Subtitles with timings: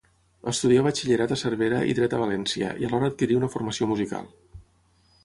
[0.51, 4.29] Estudià batxillerat a Cervera i dret a València, i alhora adquirí una formació musical.